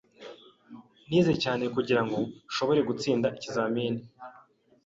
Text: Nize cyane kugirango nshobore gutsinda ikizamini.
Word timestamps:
Nize 1.09 1.33
cyane 1.43 1.63
kugirango 1.75 2.17
nshobore 2.49 2.81
gutsinda 2.89 3.27
ikizamini. 3.37 4.01